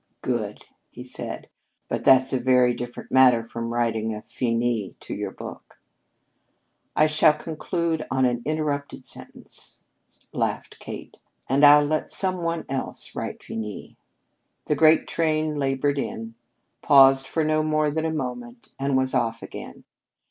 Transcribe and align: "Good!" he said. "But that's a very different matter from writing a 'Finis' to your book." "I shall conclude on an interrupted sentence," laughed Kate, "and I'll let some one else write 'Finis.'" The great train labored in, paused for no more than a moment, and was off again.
"Good!" 0.23 0.65
he 0.89 1.03
said. 1.03 1.47
"But 1.87 2.03
that's 2.03 2.33
a 2.33 2.39
very 2.39 2.73
different 2.73 3.11
matter 3.11 3.43
from 3.43 3.71
writing 3.71 4.15
a 4.15 4.23
'Finis' 4.23 4.95
to 4.99 5.13
your 5.13 5.29
book." 5.29 5.79
"I 6.95 7.05
shall 7.05 7.33
conclude 7.33 8.07
on 8.09 8.25
an 8.25 8.41
interrupted 8.43 9.05
sentence," 9.05 9.83
laughed 10.33 10.79
Kate, 10.79 11.19
"and 11.47 11.63
I'll 11.63 11.85
let 11.85 12.09
some 12.09 12.41
one 12.41 12.65
else 12.67 13.15
write 13.15 13.43
'Finis.'" 13.43 13.93
The 14.65 14.75
great 14.75 15.07
train 15.07 15.59
labored 15.59 15.99
in, 15.99 16.33
paused 16.81 17.27
for 17.27 17.43
no 17.43 17.61
more 17.61 17.91
than 17.91 18.03
a 18.07 18.11
moment, 18.11 18.71
and 18.79 18.97
was 18.97 19.13
off 19.13 19.43
again. 19.43 19.83